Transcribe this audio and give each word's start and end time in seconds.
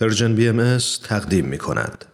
پرژن 0.00 0.34
بی 0.34 0.48
ام 0.48 0.78
تقدیم 1.04 1.44
می 1.44 1.58
کند. 1.58 2.04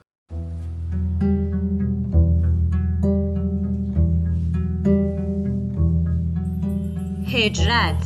هجرت 7.26 8.04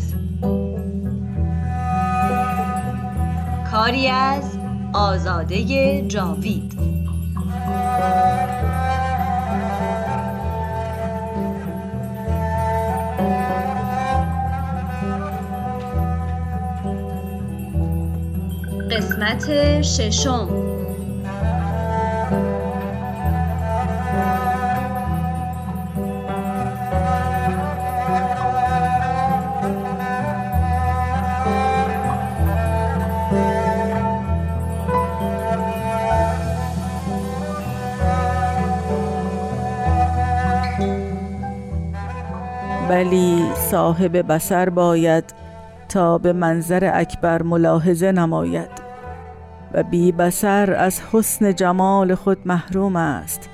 کاری 3.70 4.08
از 4.08 4.58
آزاده 4.92 6.02
جاوید 6.08 6.79
قسمت 19.30 19.82
ششم. 19.82 20.48
ولی 42.90 43.44
صاحب 43.70 44.32
بسر 44.32 44.68
باید 44.70 45.24
تا 45.88 46.18
به 46.18 46.32
منظر 46.32 46.90
اکبر 46.94 47.42
ملاحظه 47.42 48.12
نماید. 48.12 48.79
و 49.74 49.82
بی 49.82 50.12
بسر 50.12 50.72
از 50.72 51.00
حسن 51.12 51.54
جمال 51.54 52.14
خود 52.14 52.38
محروم 52.44 52.96
است 52.96 53.50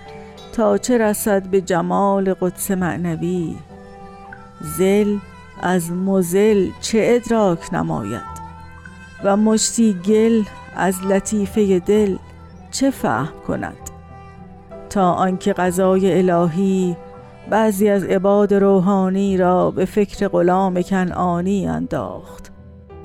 تا 0.53 0.79
چه 0.79 0.99
رسد 0.99 1.47
به 1.47 1.61
جمال 1.61 2.35
قدس 2.35 2.71
معنوی. 2.71 3.57
زل 4.61 5.17
از 5.63 5.93
مزل 5.93 6.71
چه 6.81 6.99
ادراک 7.03 7.75
نماید؟ 7.75 8.37
و 9.25 9.37
مشتی 9.37 9.93
گل 9.93 10.43
از 10.77 11.05
لطیفه 11.05 11.79
دل 11.79 12.17
چه 12.71 12.91
فهم 12.91 13.33
کند؟ 13.49 13.77
تا 14.91 15.13
آنکه 15.13 15.53
قضای 15.53 16.19
الهی 16.19 16.97
بعضی 17.51 17.89
از 17.89 18.05
عباد 18.05 18.55
روحانی 18.55 19.37
را 19.37 19.71
به 19.71 19.85
فکر 19.85 20.29
غلام 20.29 20.83
کنعانی 20.83 21.67
انداخت. 21.67 22.56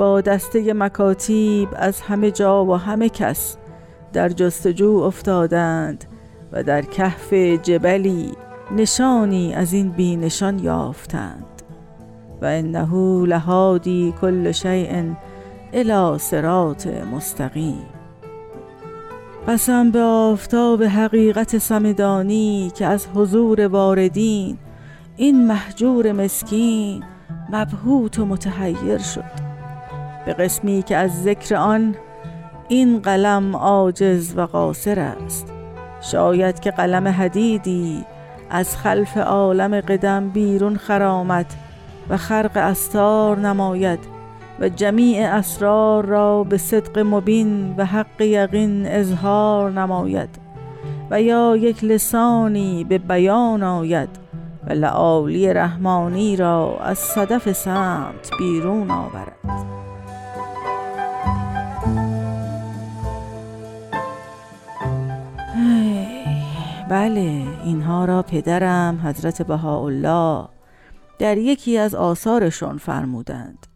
با 0.02 0.22
دسته 0.22 0.74
مکاتیب 0.74 1.70
از 1.76 2.02
همه 2.02 2.32
جا 2.32 2.66
و 2.66 2.76
همه 2.76 3.10
کس 3.10 3.58
در 4.14 4.30
جستجو 4.30 4.90
افتادند 4.90 6.06
و 6.52 6.64
در 6.64 6.82
کهف 6.82 7.34
جبلی 7.34 8.32
نشانی 8.76 9.54
از 9.54 9.74
این 9.74 9.90
بی 9.90 10.16
نشان 10.16 10.60
یافتند. 10.60 11.46
و 12.42 12.46
انه 12.46 13.26
لهادی 13.26 14.14
کل 14.22 14.52
شیء 14.52 15.04
الی 15.74 16.20
صراط 16.20 16.88
مستقیم. 16.88 17.86
قسم 19.48 19.92
به 19.92 20.02
آفتاب 20.02 20.84
حقیقت 20.84 21.58
سمدانی 21.58 22.72
که 22.76 22.86
از 22.86 23.08
حضور 23.16 23.68
واردین 23.68 24.58
این 25.18 25.48
محجور 25.48 26.12
مسکین 26.12 27.04
مبهوت 27.52 28.20
و 28.20 28.26
متحیر 28.26 28.98
شد. 28.98 29.41
به 30.26 30.34
قسمی 30.34 30.84
که 30.84 30.98
از 30.98 31.24
ذکر 31.24 31.56
آن 31.56 31.96
این 32.68 33.00
قلم 33.00 33.56
عاجز 33.56 34.38
و 34.38 34.42
قاصر 34.42 35.00
است. 35.00 35.54
شاید 36.02 36.60
که 36.60 36.72
قلم 36.72 37.08
حدیدی 37.08 38.06
از 38.50 38.78
خلف 38.78 39.18
عالم 39.18 39.82
قدم 39.82 40.30
بیرون 40.30 40.76
خرامد 40.76 41.46
و 42.10 42.18
خرق 42.18 42.52
استار 42.58 43.40
نماید 43.40 44.00
و 44.60 44.70
جمیع 44.70 45.28
اسرار 45.28 46.06
را 46.06 46.44
به 46.44 46.58
صدق 46.58 47.00
مبین 47.00 47.76
و 47.78 47.86
حق 47.86 48.22
یقین 48.22 48.86
اظهار 48.86 49.72
نماید 49.72 50.30
و 51.12 51.22
یا 51.22 51.56
یک 51.56 51.84
لسانی 51.84 52.84
به 52.84 52.98
بیان 52.98 53.64
آید 53.64 54.10
و 54.68 54.74
لعالی 54.74 55.54
رحمانی 55.54 56.36
را 56.36 56.80
از 56.80 56.98
صدف 56.98 57.52
سمت 57.52 58.32
بیرون 58.40 58.92
آورد. 58.92 59.81
بله 66.92 67.48
اینها 67.64 68.06
را 68.06 68.22
پدرم 68.22 69.02
حضرت 69.04 69.42
بهاءالله 69.42 70.48
در 71.20 71.38
یکی 71.38 71.78
از 71.78 71.96
آثارشون 71.96 72.78
فرمودند. 72.78 73.68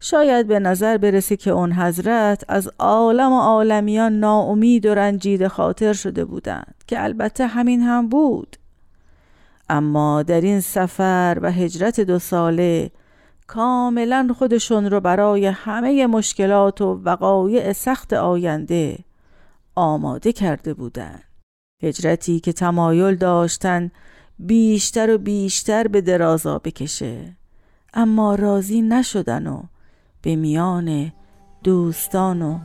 شاید 0.00 0.46
به 0.46 0.58
نظر 0.58 0.96
برسه 0.98 1.36
که 1.36 1.50
اون 1.50 1.72
حضرت 1.72 2.44
از 2.48 2.70
عالم 2.78 3.32
و 3.32 3.40
عالمیان 3.40 4.20
ناامید 4.20 4.86
و 4.86 4.94
رنجید 4.94 5.48
خاطر 5.48 5.92
شده 5.92 6.24
بودند 6.24 6.74
که 6.86 7.04
البته 7.04 7.46
همین 7.46 7.82
هم 7.82 8.08
بود. 8.08 8.56
اما 9.68 10.22
در 10.22 10.40
این 10.40 10.60
سفر 10.60 11.38
و 11.42 11.52
هجرت 11.52 12.00
دو 12.00 12.18
ساله 12.18 12.90
کاملا 13.46 14.28
خودشون 14.38 14.90
رو 14.90 15.00
برای 15.00 15.46
همه 15.46 16.06
مشکلات 16.06 16.80
و 16.80 17.00
وقایع 17.04 17.72
سخت 17.72 18.12
آینده 18.12 18.98
آماده 19.74 20.32
کرده 20.32 20.74
بودند. 20.74 21.25
هجرتی 21.86 22.40
که 22.40 22.52
تمایل 22.52 23.14
داشتن 23.14 23.90
بیشتر 24.38 25.14
و 25.14 25.18
بیشتر 25.18 25.88
به 25.88 26.00
درازا 26.00 26.58
بکشه. 26.58 27.36
اما 27.94 28.34
راضی 28.34 28.82
نشدن 28.82 29.46
و 29.46 29.62
به 30.22 30.36
میان 30.36 31.12
دوستان 31.64 32.42
و 32.42 32.58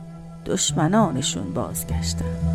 دشمنانشون 0.46 1.54
بازگشتن. 1.54 2.52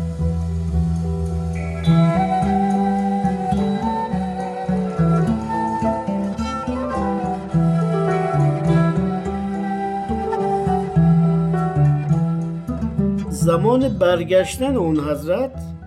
زمان 13.30 13.88
برگشتن 13.88 14.76
اون 14.76 15.00
حضرت 15.00 15.77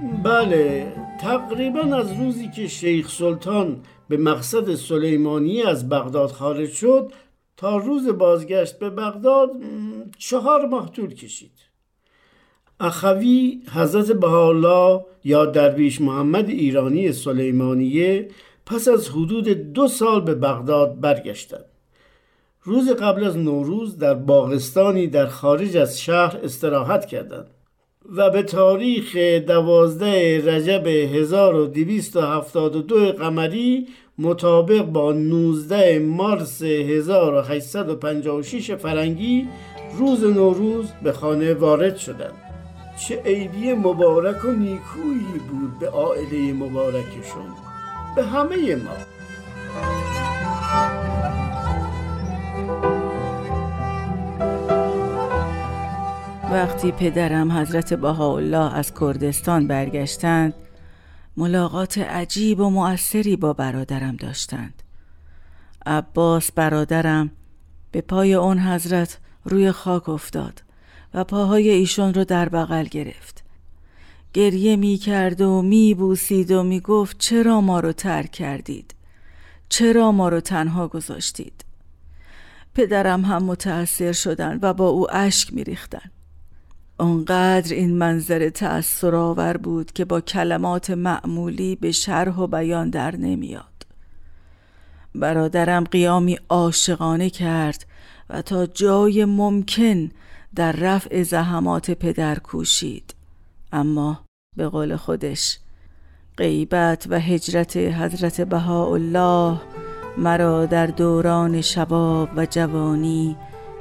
بله 0.00 0.92
تقریبا 1.20 1.80
از 1.80 2.12
روزی 2.12 2.50
که 2.50 2.68
شیخ 2.68 3.10
سلطان 3.10 3.80
به 4.08 4.16
مقصد 4.16 4.74
سلیمانی 4.74 5.62
از 5.62 5.88
بغداد 5.88 6.30
خارج 6.30 6.70
شد 6.70 7.12
تا 7.56 7.76
روز 7.76 8.08
بازگشت 8.08 8.78
به 8.78 8.90
بغداد 8.90 9.50
چهار 10.18 10.66
ماه 10.66 10.92
طول 10.92 11.14
کشید. 11.14 11.52
اخوی 12.80 13.62
حضرت 13.72 14.12
بهاءالله 14.12 15.04
یا 15.24 15.46
درویش 15.46 16.00
محمد 16.00 16.48
ایرانی 16.48 17.12
سلیمانیه 17.12 18.28
پس 18.66 18.88
از 18.88 19.08
حدود 19.08 19.48
دو 19.48 19.88
سال 19.88 20.20
به 20.20 20.34
بغداد 20.34 21.00
برگشتند. 21.00 21.64
روز 22.62 22.90
قبل 22.90 23.24
از 23.24 23.36
نوروز 23.36 23.98
در 23.98 24.14
باغستانی 24.14 25.06
در 25.06 25.26
خارج 25.26 25.76
از 25.76 26.00
شهر 26.00 26.40
استراحت 26.42 27.06
کردند. 27.06 27.50
و 28.08 28.30
به 28.30 28.42
تاریخ 28.42 29.16
دوازده 29.46 30.54
رجب 30.54 30.86
1272 30.86 33.12
قمری 33.12 33.88
مطابق 34.18 34.82
با 34.82 35.12
19 35.12 35.98
مارس 35.98 36.62
1856 36.62 38.74
فرنگی 38.74 39.48
روز 39.98 40.24
نوروز 40.24 40.92
به 41.02 41.12
خانه 41.12 41.54
وارد 41.54 41.96
شدند. 41.96 42.34
چه 43.08 43.22
عیدی 43.22 43.72
مبارک 43.72 44.44
و 44.44 44.48
نیکویی 44.48 45.40
بود 45.50 45.78
به 45.80 45.88
عائله 45.88 46.52
مبارکشون 46.52 47.46
به 48.16 48.22
همه 48.22 48.76
ما. 48.76 48.96
وقتی 56.50 56.92
پدرم 56.92 57.52
حضرت 57.52 57.94
بهاءالله 57.94 58.74
از 58.74 58.94
کردستان 59.00 59.66
برگشتند 59.66 60.54
ملاقات 61.36 61.98
عجیب 61.98 62.60
و 62.60 62.70
مؤثری 62.70 63.36
با 63.36 63.52
برادرم 63.52 64.16
داشتند. 64.16 64.82
عباس 65.86 66.52
برادرم 66.52 67.30
به 67.92 68.00
پای 68.00 68.34
اون 68.34 68.58
حضرت 68.58 69.18
روی 69.44 69.72
خاک 69.72 70.08
افتاد 70.08 70.62
و 71.14 71.24
پاهای 71.24 71.68
ایشون 71.68 72.14
رو 72.14 72.24
در 72.24 72.48
بغل 72.48 72.84
گرفت. 72.84 73.44
گریه 74.32 74.76
می 74.76 74.96
کرد 74.96 75.40
و 75.40 75.62
می 75.62 75.94
بوسید 75.94 76.50
و 76.50 76.62
می 76.62 76.80
گفت 76.80 77.18
چرا 77.18 77.60
ما 77.60 77.80
رو 77.80 77.92
ترک 77.92 78.30
کردید؟ 78.30 78.94
چرا 79.68 80.12
ما 80.12 80.28
رو 80.28 80.40
تنها 80.40 80.88
گذاشتید؟ 80.88 81.64
پدرم 82.74 83.24
هم 83.24 83.42
متأثر 83.42 84.12
شدن 84.12 84.58
و 84.62 84.74
با 84.74 84.88
او 84.88 85.14
اشک 85.14 85.54
می 85.54 85.64
ریختن. 85.64 86.10
اونقدر 87.00 87.74
این 87.74 87.98
منظره 87.98 88.50
تأثیر 88.50 89.14
آور 89.14 89.56
بود 89.56 89.92
که 89.92 90.04
با 90.04 90.20
کلمات 90.20 90.90
معمولی 90.90 91.76
به 91.76 91.92
شرح 91.92 92.36
و 92.36 92.46
بیان 92.46 92.90
در 92.90 93.16
نمیاد. 93.16 93.86
برادرم 95.14 95.84
قیامی 95.84 96.38
عاشقانه 96.48 97.30
کرد 97.30 97.86
و 98.30 98.42
تا 98.42 98.66
جای 98.66 99.24
ممکن 99.24 100.10
در 100.54 100.72
رفع 100.72 101.22
زحمات 101.22 101.90
پدر 101.90 102.38
کوشید. 102.38 103.14
اما 103.72 104.20
به 104.56 104.68
قول 104.68 104.96
خودش 104.96 105.58
غیبت 106.36 107.06
و 107.10 107.20
هجرت 107.20 107.76
حضرت 107.76 108.40
بهاءالله 108.40 109.60
مرا 110.18 110.66
در 110.66 110.86
دوران 110.86 111.60
شباب 111.60 112.28
و 112.36 112.46
جوانی 112.46 113.36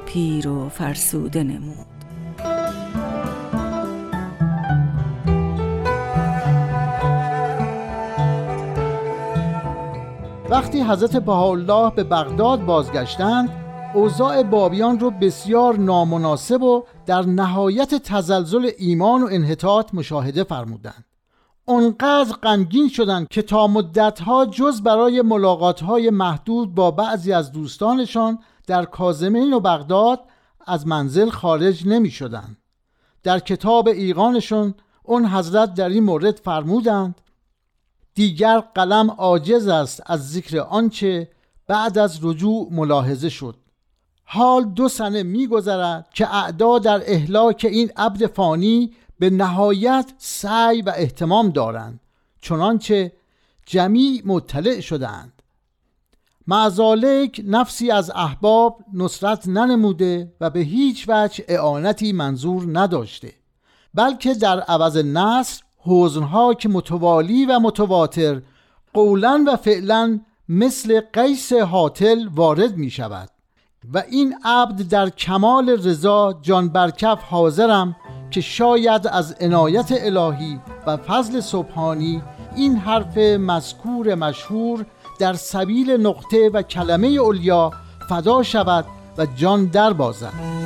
پیر 0.06 0.48
و 0.48 0.70
فرسوده 0.70 1.44
نمود. 1.44 1.99
وقتی 10.50 10.82
حضرت 10.82 11.18
بهاءالله 11.18 11.92
به 11.92 12.04
بغداد 12.04 12.66
بازگشتند 12.66 13.50
اوضاع 13.94 14.44
بابیان 14.44 15.00
رو 15.00 15.12
بسیار 15.12 15.78
نامناسب 15.78 16.62
و 16.62 16.84
در 17.06 17.22
نهایت 17.22 17.96
تزلزل 17.96 18.70
ایمان 18.78 19.24
و 19.24 19.28
انحطاط 19.32 19.94
مشاهده 19.94 20.44
فرمودند 20.44 21.06
اونقدر 21.66 22.34
غمگین 22.44 22.90
شدند 22.90 23.28
که 23.28 23.42
تا 23.42 23.68
مدتها 23.68 24.46
جز 24.46 24.82
برای 24.82 25.22
ملاقاتهای 25.22 26.10
محدود 26.10 26.76
با 26.76 26.92
بعضی 26.92 27.34
از 27.34 27.52
دوستانشان 27.52 28.40
در 28.68 28.86
کازمین 28.86 29.54
و 29.54 29.60
بغداد 29.60 30.20
از 30.68 30.88
منزل 30.88 31.30
خارج 31.30 31.88
نمی 31.88 32.12
شدند. 32.12 32.58
در 33.24 33.40
کتاب 33.40 33.88
ایقانشون 33.88 34.74
اون 35.04 35.26
حضرت 35.26 35.74
در 35.74 35.90
این 35.90 36.04
مورد 36.04 36.36
فرمودند 36.36 37.22
دیگر 38.14 38.60
قلم 38.60 39.12
عاجز 39.12 39.68
است 39.68 40.04
از 40.06 40.32
ذکر 40.32 40.60
آنچه 40.60 41.30
بعد 41.68 41.98
از 41.98 42.20
رجوع 42.22 42.68
ملاحظه 42.72 43.30
شد. 43.30 43.56
حال 44.24 44.64
دو 44.64 44.90
سنه 44.90 45.24
میگذرد 45.24 46.10
که 46.14 46.36
اعدا 46.36 46.80
در 46.80 47.02
اهلاک 47.06 47.68
این 47.70 47.92
عبد 47.98 48.26
فانی 48.26 48.94
به 49.20 49.30
نهایت 49.30 50.14
سعی 50.18 50.82
و 50.82 50.94
احتمام 50.98 51.50
دارند 51.50 52.00
چنانچه 52.42 53.12
جمیع 53.66 54.22
مطلع 54.26 54.80
شدند 54.80 55.42
معزالک 56.48 57.42
نفسی 57.46 57.92
از 57.92 58.12
احباب 58.16 58.80
نصرت 58.94 59.48
ننموده 59.48 60.34
و 60.42 60.50
به 60.50 60.60
هیچ 60.60 61.06
وجه 61.08 61.46
اعانتی 61.48 62.14
منظور 62.14 62.80
نداشته 62.80 63.34
بلکه 63.94 64.34
در 64.34 64.60
عوض 64.60 64.98
نصر 64.98 65.64
حوزنها 65.80 66.54
که 66.54 66.70
متوالی 66.70 67.46
و 67.46 67.60
متواتر 67.60 68.42
قولا 68.94 69.44
و 69.48 69.56
فعلا 69.56 70.20
مثل 70.50 71.02
قیس 71.14 71.54
حاطل 71.54 72.28
وارد 72.36 72.78
می 72.78 72.90
شود 72.90 73.30
و 73.94 74.04
این 74.12 74.36
عبد 74.46 74.82
در 74.82 75.10
کمال 75.10 75.70
رضا 75.70 76.40
جان 76.42 76.70
برکف 76.70 77.24
حاضرم 77.24 77.96
که 78.32 78.42
شاید 78.42 79.08
از 79.08 79.36
عنایت 79.42 79.92
الهی 79.92 80.60
و 80.88 80.98
فضل 80.98 81.40
سبحانی 81.40 82.22
این 82.56 82.76
حرف 82.76 83.18
مذکور 83.18 84.16
مشهور 84.16 84.86
در 85.20 85.34
سبیل 85.34 85.92
نقطه 85.92 86.50
و 86.54 86.62
کلمه 86.62 87.08
اولیا 87.08 87.72
فدا 88.10 88.44
شود 88.44 88.86
و 89.18 89.26
جان 89.26 89.66
در 89.66 89.94
بازد. 89.94 90.59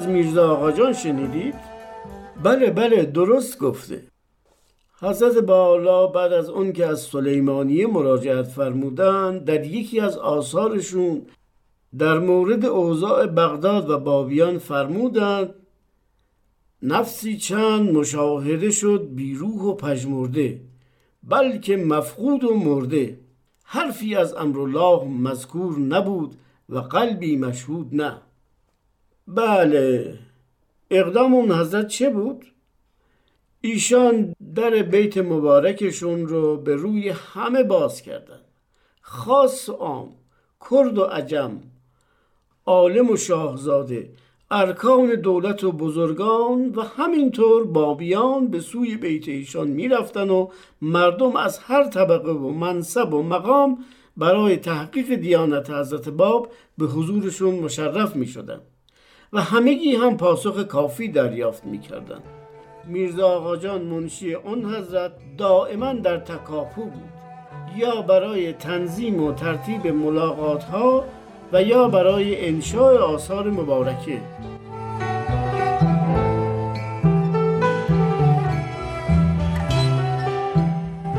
از 0.00 0.08
میرزا 0.08 0.52
آقا 0.52 0.72
جان 0.72 0.92
شنیدید؟ 0.92 1.54
بله 2.42 2.70
بله 2.70 3.04
درست 3.04 3.58
گفته. 3.58 4.02
حضرت 5.00 5.38
بالا 5.38 6.06
بعد 6.06 6.32
از 6.32 6.48
اون 6.48 6.72
که 6.72 6.86
از 6.86 7.00
سلیمانیه 7.00 7.86
مراجعت 7.86 8.46
فرمودن 8.46 9.38
در 9.38 9.66
یکی 9.66 10.00
از 10.00 10.18
آثارشون 10.18 11.22
در 11.98 12.18
مورد 12.18 12.64
اوضاع 12.64 13.26
بغداد 13.26 13.90
و 13.90 13.98
بابیان 13.98 14.58
فرمودند 14.58 15.54
نفسی 16.82 17.36
چند 17.36 17.92
مشاهده 17.92 18.70
شد 18.70 19.08
بیروح 19.14 19.62
و 19.62 19.74
پژمرده 19.74 20.60
بلکه 21.22 21.76
مفقود 21.76 22.44
و 22.44 22.54
مرده. 22.54 23.20
حرفی 23.64 24.14
از 24.14 24.34
امرالله 24.34 25.04
مذکور 25.04 25.78
نبود 25.78 26.36
و 26.68 26.78
قلبی 26.78 27.36
مشهود 27.36 27.88
نه. 27.92 28.29
بله 29.34 30.18
اقدام 30.90 31.34
اون 31.34 31.52
حضرت 31.52 31.88
چه 31.88 32.10
بود؟ 32.10 32.46
ایشان 33.60 34.34
در 34.54 34.70
بیت 34.70 35.18
مبارکشون 35.18 36.26
رو 36.26 36.56
به 36.56 36.76
روی 36.76 37.08
همه 37.08 37.62
باز 37.62 38.02
کردن 38.02 38.40
خاص 39.00 39.68
و 39.68 39.72
عام 39.72 40.12
کرد 40.70 40.98
و 40.98 41.02
عجم 41.04 41.60
عالم 42.66 43.10
و 43.10 43.16
شاهزاده 43.16 44.10
ارکان 44.50 45.14
دولت 45.14 45.64
و 45.64 45.72
بزرگان 45.72 46.68
و 46.74 46.82
همینطور 46.82 47.64
بابیان 47.64 48.48
به 48.48 48.60
سوی 48.60 48.96
بیت 48.96 49.28
ایشان 49.28 49.68
می‌رفتن 49.68 50.30
و 50.30 50.48
مردم 50.82 51.36
از 51.36 51.58
هر 51.58 51.84
طبقه 51.84 52.32
و 52.32 52.48
منصب 52.50 53.14
و 53.14 53.22
مقام 53.22 53.84
برای 54.16 54.56
تحقیق 54.56 55.14
دیانت 55.14 55.70
حضرت 55.70 56.08
باب 56.08 56.52
به 56.78 56.86
حضورشون 56.86 57.54
مشرف 57.54 58.16
می 58.16 58.26
شدن. 58.26 58.60
و 59.32 59.40
همگی 59.40 59.96
هم 59.96 60.16
پاسخ 60.16 60.64
کافی 60.64 61.08
دریافت 61.08 61.64
می 61.64 61.78
کردن. 61.78 62.20
میرزا 62.86 63.28
آقا 63.28 63.56
جان 63.56 63.82
منشی 63.82 64.34
اون 64.34 64.74
حضرت 64.74 65.12
دائما 65.38 65.92
در 65.92 66.16
تکاپو 66.16 66.84
بود. 66.84 67.10
یا 67.76 68.02
برای 68.02 68.52
تنظیم 68.52 69.22
و 69.22 69.32
ترتیب 69.32 69.86
ملاقات 69.86 70.64
ها 70.64 71.04
و 71.52 71.62
یا 71.62 71.88
برای 71.88 72.48
انشاء 72.48 72.98
آثار 72.98 73.50
مبارکه. 73.50 74.20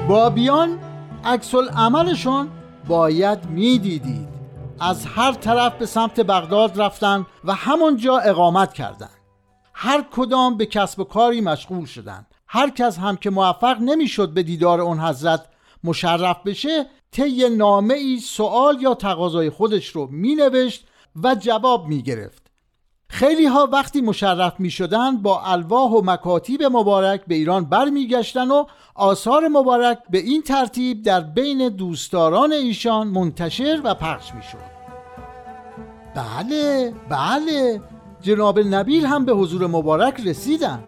بابیان 0.07 0.79
عکس 1.25 1.55
عملشون 1.55 2.47
باید 2.87 3.39
می‌دیدید. 3.49 4.40
از 4.83 5.05
هر 5.05 5.31
طرف 5.31 5.73
به 5.75 5.85
سمت 5.85 6.19
بغداد 6.19 6.81
رفتن 6.81 7.25
و 7.43 7.53
همونجا 7.53 8.17
اقامت 8.17 8.73
کردند. 8.73 9.19
هر 9.73 10.05
کدام 10.11 10.57
به 10.57 10.65
کسب 10.65 10.99
و 10.99 11.03
کاری 11.03 11.41
مشغول 11.41 11.85
شدند. 11.85 12.25
هر 12.47 12.69
کس 12.69 12.97
هم 12.97 13.17
که 13.17 13.29
موفق 13.29 13.77
نمی‌شد 13.79 14.33
به 14.33 14.43
دیدار 14.43 14.81
اون 14.81 14.99
حضرت 14.99 15.45
مشرف 15.83 16.37
بشه 16.45 16.85
طی 17.11 17.49
نامه 17.49 17.93
ای 17.93 18.19
سوال 18.19 18.81
یا 18.81 18.93
تقاضای 18.93 19.49
خودش 19.49 19.87
رو 19.87 20.07
می 20.11 20.35
نوشت 20.35 20.87
و 21.23 21.35
جواب 21.35 21.87
می 21.87 22.01
گرفت. 22.01 22.50
خیلی 23.11 23.45
ها 23.45 23.69
وقتی 23.71 24.01
مشرف 24.01 24.59
می 24.59 24.69
شدن 24.69 25.17
با 25.17 25.41
الواح 25.41 25.91
و 25.91 26.01
مکاتیب 26.05 26.63
مبارک 26.63 27.21
به 27.27 27.35
ایران 27.35 27.65
برمیگشتن 27.65 28.51
و 28.51 28.65
آثار 28.95 29.47
مبارک 29.47 29.99
به 30.09 30.17
این 30.17 30.41
ترتیب 30.41 31.03
در 31.03 31.21
بین 31.21 31.69
دوستداران 31.69 32.51
ایشان 32.51 33.07
منتشر 33.07 33.81
و 33.83 33.93
پخش 33.93 34.33
می 34.33 34.43
شد. 34.43 34.71
بله 36.15 36.93
بله 37.09 37.81
جناب 38.21 38.59
نبیل 38.59 39.05
هم 39.05 39.25
به 39.25 39.33
حضور 39.33 39.67
مبارک 39.67 40.21
رسیدن 40.25 40.83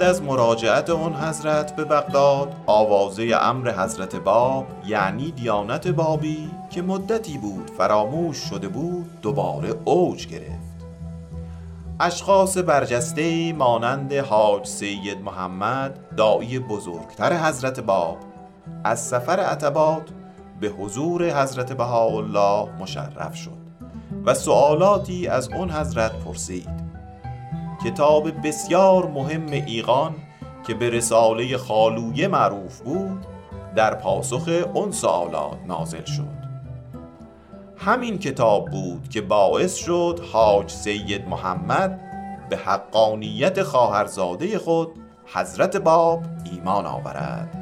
بعد 0.00 0.08
از 0.08 0.22
مراجعت 0.22 0.90
اون 0.90 1.14
حضرت 1.14 1.76
به 1.76 1.84
بغداد 1.84 2.54
آوازه 2.66 3.36
امر 3.40 3.70
حضرت 3.70 4.16
باب 4.16 4.66
یعنی 4.86 5.30
دیانت 5.30 5.88
بابی 5.88 6.50
که 6.70 6.82
مدتی 6.82 7.38
بود 7.38 7.70
فراموش 7.78 8.36
شده 8.36 8.68
بود 8.68 9.20
دوباره 9.22 9.74
اوج 9.84 10.26
گرفت. 10.26 10.86
اشخاص 12.00 12.58
برجسته 12.58 13.52
مانند 13.52 14.12
حاج 14.12 14.66
سید 14.66 15.18
محمد 15.18 15.98
دایی 16.16 16.58
بزرگتر 16.58 17.36
حضرت 17.36 17.80
باب 17.80 18.16
از 18.84 19.00
سفر 19.06 19.40
عتبات 19.40 20.08
به 20.60 20.68
حضور 20.68 21.42
حضرت 21.42 21.72
بهاءالله 21.72 22.68
مشرف 22.80 23.34
شد 23.34 23.60
و 24.26 24.34
سوالاتی 24.34 25.26
از 25.26 25.48
اون 25.48 25.70
حضرت 25.70 26.12
پرسید. 26.12 26.79
کتاب 27.84 28.46
بسیار 28.46 29.06
مهم 29.06 29.46
ایقان 29.50 30.14
که 30.66 30.74
به 30.74 30.90
رساله 30.90 31.56
خالویه 31.56 32.28
معروف 32.28 32.80
بود 32.80 33.26
در 33.76 33.94
پاسخ 33.94 34.48
اون 34.74 34.90
سوالات 34.90 35.58
نازل 35.66 36.04
شد. 36.04 36.40
همین 37.76 38.18
کتاب 38.18 38.70
بود 38.70 39.08
که 39.08 39.20
باعث 39.20 39.74
شد 39.74 40.20
حاج 40.32 40.70
سید 40.70 41.28
محمد 41.28 42.00
به 42.50 42.56
حقانیت 42.56 43.62
خواهرزاده 43.62 44.58
خود 44.58 44.88
حضرت 45.34 45.76
باب 45.76 46.22
ایمان 46.52 46.86
آورد. 46.86 47.59